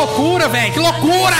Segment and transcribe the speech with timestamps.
[0.00, 1.36] loucura, velho, que loucura!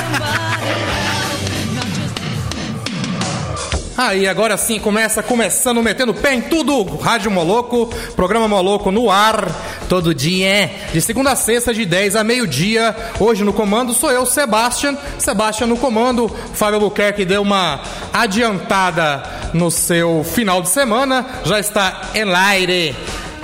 [3.96, 6.85] Aí, agora sim, começa começando, metendo pé em tudo.
[6.96, 9.46] Rádio Moloco, programa Moloco no ar,
[9.90, 12.96] todo dia, de segunda a sexta, de 10 a meio-dia.
[13.18, 14.96] Hoje no comando sou eu, Sebastian.
[15.18, 16.35] Sebastian no comando.
[16.54, 21.26] Fábio Albuquerque deu uma adiantada no seu final de semana.
[21.45, 22.96] Já está em aire.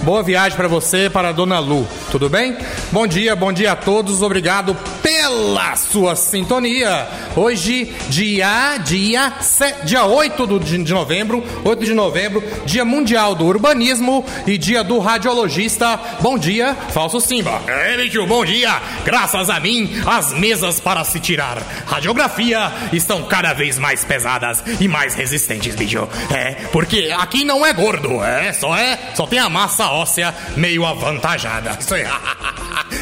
[0.03, 1.87] Boa viagem para você, para a Dona Lu.
[2.11, 2.57] Tudo bem?
[2.93, 4.23] Bom dia, bom dia a todos.
[4.23, 7.07] Obrigado pela sua sintonia.
[7.35, 9.33] Hoje, dia dia
[9.85, 14.85] dia 8 do- de de novembro, 8 de novembro, Dia Mundial do Urbanismo e Dia
[14.85, 15.99] do Radiologista.
[16.21, 17.61] Bom dia, Falso Simba.
[17.67, 18.81] É, bicho, bom dia.
[19.05, 24.87] Graças a mim, as mesas para se tirar radiografia estão cada vez mais pesadas e
[24.87, 26.09] mais resistentes, bicho.
[26.33, 30.87] É, porque aqui não é gordo, é, só é, só tem a massa óssea meio
[30.87, 31.77] avantajada.
[31.81, 32.06] Isso aí.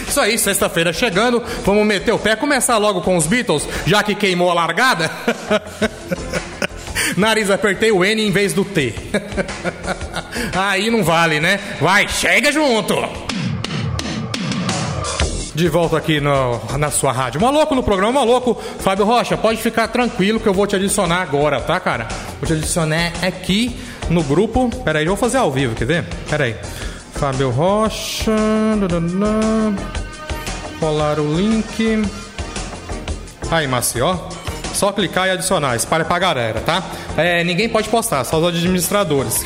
[0.09, 4.15] Isso aí, sexta-feira chegando, vamos meter o pé, começar logo com os Beatles, já que
[4.15, 5.11] queimou a largada.
[7.17, 8.95] Nariz, apertei o N em vez do T.
[10.57, 11.61] Aí não vale, né?
[11.81, 12.95] Vai, chega junto!
[15.55, 17.41] De volta aqui no- na sua rádio.
[17.41, 18.61] Maluco no programa Maluco.
[18.81, 22.09] Fábio Rocha, pode ficar tranquilo que eu vou te adicionar agora, tá, cara?
[22.41, 23.77] Vou te adicionar aqui
[24.11, 24.69] no grupo.
[24.85, 26.05] Pera aí, eu vou fazer ao vivo, quer ver?
[26.29, 26.57] Pera aí.
[27.25, 28.37] Fábio Rocha.
[30.79, 32.03] Colar o link.
[33.51, 34.29] Aí, Maci, ó.
[34.75, 35.75] Só clicar e adicionar.
[35.75, 36.85] Espalha pra galera, tá?
[37.17, 39.43] É, ninguém pode postar, só os administradores.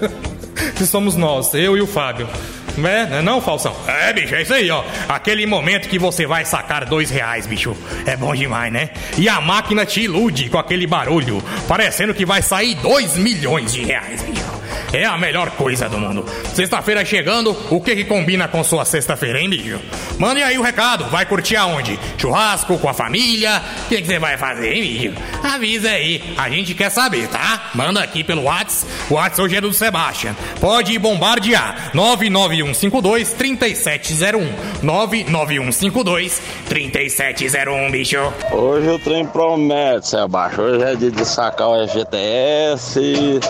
[0.76, 2.28] que somos nós, eu e o Fábio.
[2.76, 3.06] É?
[3.06, 3.74] Não é não, Falsão?
[3.86, 4.84] É, bicho, é isso aí, ó.
[5.08, 7.74] Aquele momento que você vai sacar dois reais, bicho.
[8.04, 8.90] É bom demais, né?
[9.16, 13.82] E a máquina te ilude com aquele barulho, parecendo que vai sair dois milhões de
[13.82, 14.58] reais, bicho.
[14.92, 16.24] É a melhor coisa do mundo.
[16.54, 19.78] Sexta-feira chegando, o que que combina com sua sexta-feira, hein, bicho?
[20.18, 21.98] Mande aí o recado, vai curtir aonde?
[22.16, 23.62] Churrasco com a família?
[23.84, 25.14] O que você vai fazer, hein, bicho?
[25.42, 27.70] Avisa aí, a gente quer saber, tá?
[27.74, 28.86] Manda aqui pelo Whats.
[29.10, 30.34] O Whats hoje é do Sebastian.
[30.58, 31.90] Pode bombardear.
[31.92, 34.48] 99152 3701.
[34.82, 38.16] 99152 3701, bicho.
[38.52, 40.66] Hoje o trem promete, Sebastião.
[40.66, 43.40] Hoje é dia de sacar o FGTS.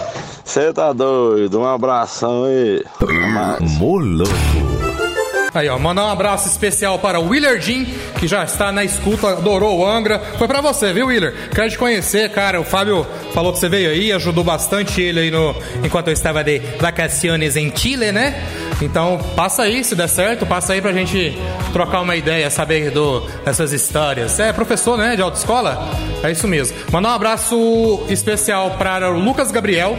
[0.48, 1.60] Você tá doido?
[1.60, 2.82] Um abração aí.
[3.78, 4.32] Moloco.
[5.52, 7.60] Aí, ó, mandar um abraço especial para o Willer
[8.18, 10.18] que já está na escuta, adorou o Angra.
[10.38, 11.50] Foi pra você, viu, Willer?
[11.50, 12.58] Quero te conhecer, cara.
[12.60, 15.54] O Fábio falou que você veio aí, ajudou bastante ele aí no,
[15.84, 18.42] enquanto eu estava de vacaciones em Chile, né?
[18.80, 21.36] Então, passa aí, se der certo, passa aí pra gente
[21.72, 24.32] trocar uma ideia, saber do, dessas histórias.
[24.32, 25.90] Você é professor, né, de autoescola?
[26.22, 26.76] É isso mesmo.
[26.92, 29.98] Mandar um abraço especial para o Lucas Gabriel,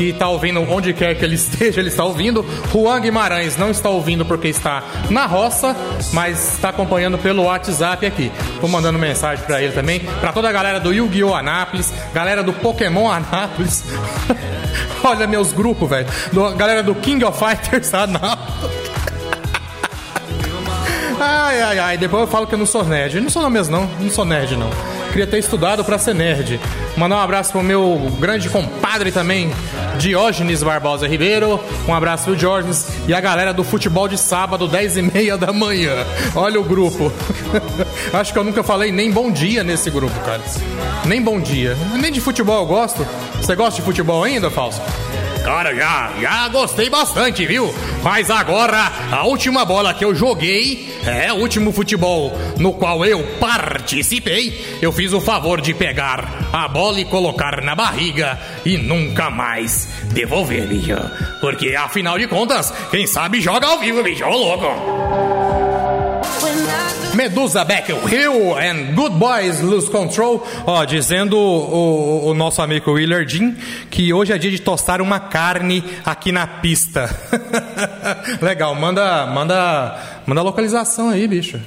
[0.00, 2.42] que está ouvindo onde quer que ele esteja, ele está ouvindo.
[2.72, 5.76] Juan Guimarães não está ouvindo porque está na roça,
[6.14, 8.32] mas está acompanhando pelo WhatsApp aqui.
[8.62, 11.34] Vou mandando mensagem para ele também, para toda a galera do Yu-Gi-Oh!
[11.34, 13.84] Anápolis, galera do Pokémon Anápolis.
[15.04, 16.06] Olha meus grupos, velho.
[16.56, 18.80] Galera do King of Fighters Anápolis.
[21.20, 21.98] Ai, ai, ai.
[21.98, 23.16] Depois eu falo que eu não sou nerd.
[23.16, 23.86] Eu não sou não mesmo, não.
[24.00, 24.70] Não sou nerd, não.
[25.10, 26.58] Queria ter estudado pra ser nerd.
[26.96, 29.50] Mandar um abraço pro meu grande compadre também,
[29.98, 31.60] Diógenes Barbosa Ribeiro.
[31.88, 35.52] Um abraço pro Diógenes e a galera do futebol de sábado, 10 e meia da
[35.52, 36.04] manhã.
[36.34, 37.12] Olha o grupo.
[38.12, 40.42] Acho que eu nunca falei nem bom dia nesse grupo, cara.
[41.06, 41.76] Nem bom dia.
[42.00, 43.06] Nem de futebol eu gosto.
[43.40, 44.80] Você gosta de futebol ainda, Falso?
[45.44, 47.74] Cara, já, já gostei bastante, viu?
[48.02, 53.22] Mas agora, a última bola que eu joguei, é o último futebol no qual eu
[53.38, 59.30] participei, eu fiz o favor de pegar a bola e colocar na barriga e nunca
[59.30, 60.96] mais devolver, bicho.
[61.40, 65.39] Porque afinal de contas, quem sabe joga ao vivo, bicho, ô louco.
[67.14, 70.46] Medusa Back Hill and Good Boys Lose Control.
[70.66, 73.54] Ó, dizendo o, o- nosso amigo Willer Jean
[73.90, 77.10] que hoje é dia de tostar uma carne aqui na pista.
[78.40, 81.60] Legal, manda, manda, manda a localização aí, bicho.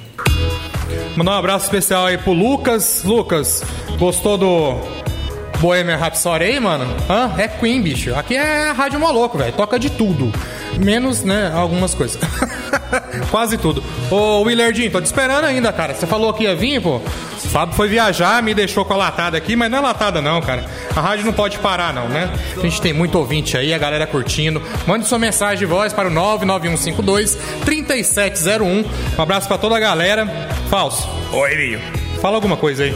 [1.16, 3.02] Mandar um abraço especial aí pro Lucas.
[3.04, 3.62] Lucas,
[3.98, 4.74] gostou do
[5.60, 6.84] Bohemian Rhapsody aí, mano?
[7.08, 7.32] Hã?
[7.38, 8.14] É Queen, bicho.
[8.14, 9.52] Aqui é a Rádio Maluco, velho.
[9.52, 10.32] Toca de tudo.
[10.78, 12.18] Menos, né, algumas coisas.
[13.30, 13.82] Quase tudo.
[14.10, 15.94] Ô, Willardinho, tô te esperando ainda, cara.
[15.94, 16.96] Você falou que ia vir, pô.
[16.96, 20.40] O Fábio foi viajar, me deixou com a latada aqui, mas não é latada não,
[20.40, 20.64] cara.
[20.94, 22.32] A rádio não pode parar não, né?
[22.56, 24.62] A gente tem muito ouvinte aí, a galera curtindo.
[24.86, 28.84] Mande sua mensagem de voz para o 99152 3701.
[29.18, 30.26] Um abraço pra toda a galera.
[30.70, 31.08] Falso.
[31.32, 31.80] Oi, Vinho.
[32.20, 32.94] Fala alguma coisa aí.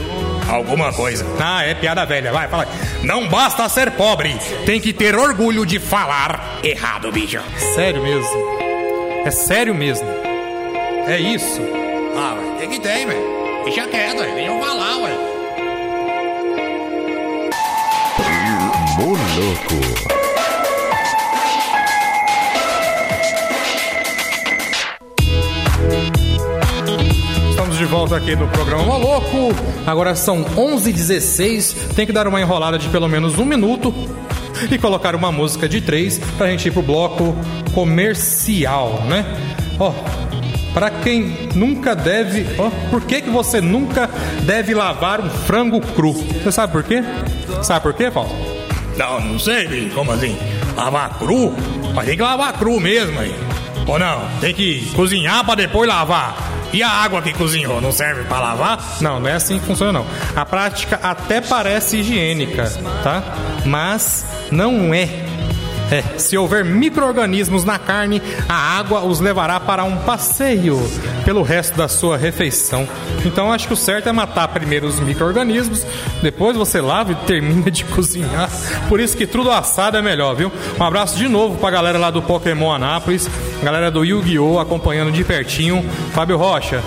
[0.49, 1.27] Alguma coisa.
[1.39, 2.33] Ah, é piada velha.
[2.33, 2.67] Vai, fala.
[3.03, 4.35] Não basta ser pobre,
[4.65, 6.59] tem que ter orgulho de falar.
[6.65, 7.39] Errado, bicho.
[7.75, 8.58] Sério mesmo.
[9.25, 10.09] É sério mesmo.
[11.07, 11.61] É isso.
[12.17, 13.21] Ah, ué, tem que tem, velho.
[13.65, 14.35] Deixa quieto, velho.
[14.35, 15.11] Deixa eu falar, ué.
[18.99, 20.09] Moloco.
[27.51, 29.55] Estamos de volta aqui no programa Maluco.
[29.87, 31.95] Agora são 11h16.
[31.95, 33.95] Tem que dar uma enrolada de pelo menos um minuto
[34.71, 37.37] e colocar uma música de três pra gente ir pro bloco
[37.75, 39.25] comercial, né?
[39.79, 39.93] Ó,
[40.75, 42.47] para quem nunca deve.
[42.59, 44.09] Ó, por que, que você nunca
[44.43, 46.13] deve lavar um frango cru?
[46.13, 47.03] Você sabe por quê?
[47.63, 48.31] Sabe por quê, Paulo?
[48.97, 49.91] Não, não sei.
[49.95, 50.37] Como assim?
[50.77, 51.55] Lavar cru?
[51.95, 53.35] Mas tem que lavar cru mesmo aí.
[53.87, 54.29] Ou não?
[54.41, 56.37] Tem que cozinhar pra depois lavar.
[56.73, 58.99] E a água que cozinhou não serve pra lavar?
[59.01, 60.07] Não, não é assim que funciona não.
[60.37, 62.71] A prática até parece higiênica,
[63.03, 63.23] tá?
[63.65, 65.09] Mas não é.
[65.91, 70.79] É, se houver micro-organismos na carne, a água os levará para um passeio
[71.25, 72.87] pelo resto da sua refeição.
[73.25, 75.87] Então acho que o certo é matar primeiro os micro-organismos,
[76.23, 78.51] depois você lava e termina de cozinhar.
[78.89, 80.53] Por isso que tudo assado é melhor, viu?
[80.79, 83.27] Um abraço de novo pra galera lá do Pokémon Anápolis,
[83.63, 84.59] galera do Yu-Gi-Oh!
[84.59, 85.83] acompanhando de pertinho.
[86.13, 86.83] Fábio Rocha,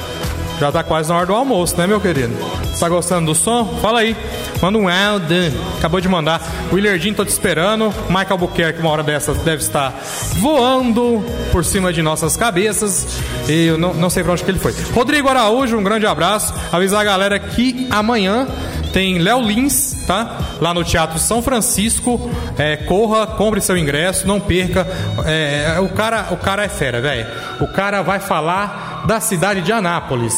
[0.61, 2.31] já tá quase na hora do almoço, né, meu querido?
[2.79, 3.79] Tá gostando do som?
[3.81, 4.15] Fala aí.
[4.61, 4.85] Manda um
[5.27, 5.59] done.
[5.79, 6.39] Acabou de mandar.
[6.71, 7.91] Willardinho, tô te esperando.
[8.07, 9.91] Michael Buquerque, uma hora dessas, deve estar
[10.37, 13.07] voando por cima de nossas cabeças.
[13.49, 14.71] E eu não, não sei pra onde que ele foi.
[14.93, 16.53] Rodrigo Araújo, um grande abraço.
[16.71, 18.47] Avisar a galera que amanhã
[18.93, 20.37] tem Léo Lins, tá?
[20.59, 22.29] Lá no Teatro São Francisco.
[22.57, 24.85] É, corra, compre seu ingresso, não perca.
[25.25, 27.25] É, o, cara, o cara é fera, velho.
[27.59, 30.35] O cara vai falar da cidade de Anápolis.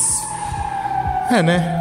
[1.31, 1.79] É, né?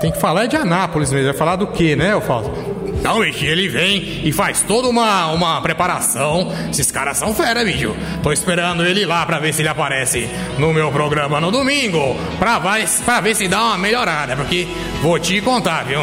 [0.00, 1.28] Tem que falar de Anápolis mesmo.
[1.28, 2.72] Vai falar do quê, né, eu falo?
[3.02, 6.52] Não, bicho, ele vem e faz toda uma, uma preparação.
[6.70, 7.94] Esses caras são fera, bicho.
[8.22, 12.16] Tô esperando ele lá pra ver se ele aparece no meu programa no domingo.
[12.38, 14.36] Pra, vai, pra ver se dá uma melhorada.
[14.36, 14.68] Porque
[15.02, 16.00] vou te contar, viu?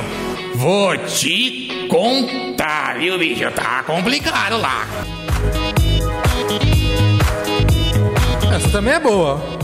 [0.56, 3.50] Vou te contar, viu, bicho?
[3.52, 4.86] Tá complicado lá.
[8.54, 9.59] Essa também é boa.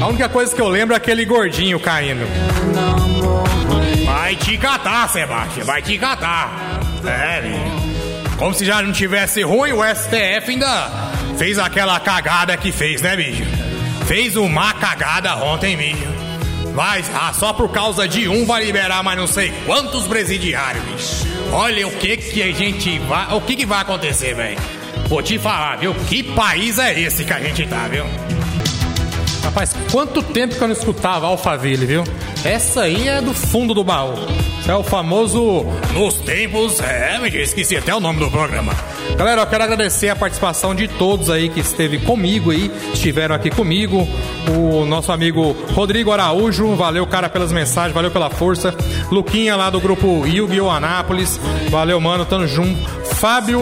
[0.00, 2.26] A única coisa que eu lembro é aquele gordinho caindo.
[4.04, 5.66] Vai te catar, Sebastião.
[5.66, 6.80] Vai te catar.
[7.04, 7.42] É.
[8.36, 10.90] Como se já não tivesse ruim, o STF ainda
[11.36, 13.44] fez aquela cagada que fez, né, bicho?
[14.06, 16.08] Fez uma cagada ontem, bicho.
[16.74, 21.26] Vai, ah, só por causa de um vai liberar mais não sei quantos presidiários, bicho.
[21.52, 23.34] Olha o que que a gente vai.
[23.34, 24.79] O que que vai acontecer, velho?
[25.10, 25.92] Vou te falar, viu?
[26.08, 28.04] Que país é esse que a gente tá, viu?
[29.42, 32.04] Rapaz, quanto tempo que eu não escutava Alphaville, viu?
[32.44, 34.14] Essa aí é do fundo do baú.
[34.68, 36.78] É o famoso Nos tempos.
[36.78, 38.72] É, bicho, esqueci até o nome do programa.
[39.16, 43.50] Galera, eu quero agradecer a participação de todos aí que esteve comigo aí, estiveram aqui
[43.50, 44.08] comigo.
[44.48, 48.74] O nosso amigo Rodrigo Araújo, valeu, cara, pelas mensagens, valeu pela força.
[49.10, 50.70] Luquinha lá do grupo Yu-Gi-Oh!
[50.70, 51.38] Anápolis,
[51.68, 53.00] valeu, mano, tamo junto.
[53.20, 53.60] Fábio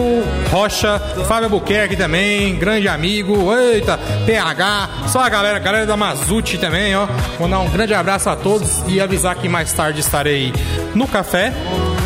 [0.49, 3.53] Rocha, Fábio Buquerque também, grande amigo.
[3.53, 7.07] Eita, PH, só a galera, galera da Mazuti também, ó.
[7.37, 10.53] Mandar um grande abraço a todos e avisar que mais tarde estarei
[10.95, 11.51] no café,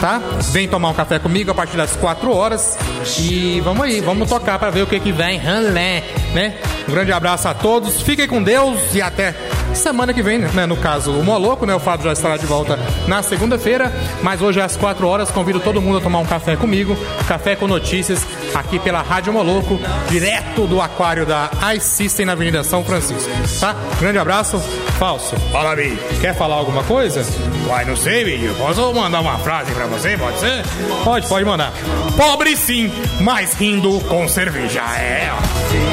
[0.03, 0.21] tá?
[0.51, 2.77] Vem tomar um café comigo a partir das 4 horas.
[3.19, 5.39] E vamos aí, vamos tocar pra ver o que que vem.
[6.33, 6.55] Né?
[6.89, 9.33] Um grande abraço a todos, fiquem com Deus e até
[9.75, 10.65] semana que vem, né?
[10.65, 11.73] No caso, o Moloco, né?
[11.73, 15.81] O Fábio já estará de volta na segunda-feira, mas hoje às 4 horas convido todo
[15.81, 20.81] mundo a tomar um café comigo, café com notícias, aqui pela Rádio Moloco, direto do
[20.81, 23.75] aquário da iSystem na Avenida São Francisco, tá?
[23.99, 24.59] Grande abraço,
[24.99, 25.35] falso.
[25.51, 25.97] Fala, bicho.
[26.21, 27.25] Quer falar alguma coisa?
[27.67, 28.53] Uai, não sei, bicho.
[28.55, 30.17] Posso mandar uma frase pra você?
[30.17, 30.63] Pode ser?
[31.03, 31.73] Pode, pode mandar.
[32.17, 34.81] Pobre sim, mas rindo com cerveja.
[34.97, 35.92] É, ó.